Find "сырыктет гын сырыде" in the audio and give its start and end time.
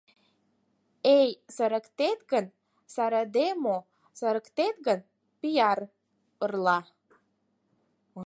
1.55-3.47